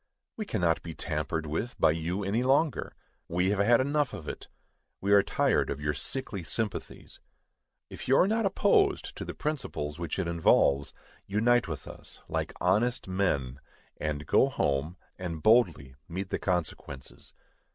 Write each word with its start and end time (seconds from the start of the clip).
We 0.35 0.47
cannot 0.47 0.81
be 0.81 0.95
tampered 0.95 1.45
with 1.45 1.79
by 1.79 1.91
you 1.91 2.23
any 2.23 2.41
longer. 2.41 2.95
We 3.27 3.51
have 3.51 3.59
had 3.59 3.79
enough 3.79 4.13
of 4.13 4.27
it. 4.27 4.47
We 4.99 5.13
are 5.13 5.21
tired 5.21 5.69
of 5.69 5.79
your 5.79 5.93
sickly 5.93 6.41
sympathies. 6.41 7.19
If 7.87 8.07
you 8.07 8.17
are 8.17 8.27
not 8.27 8.47
opposed 8.47 9.15
to 9.17 9.23
the 9.23 9.35
principles 9.35 9.99
which 9.99 10.17
it 10.17 10.27
involves, 10.27 10.91
unite 11.27 11.67
with 11.67 11.87
us, 11.87 12.19
like 12.27 12.51
honest 12.59 13.07
men, 13.07 13.59
and 13.97 14.25
go 14.25 14.49
home, 14.49 14.97
and 15.19 15.43
boldly 15.43 15.93
meet 16.09 16.29
the 16.29 16.39
consequences. 16.39 17.35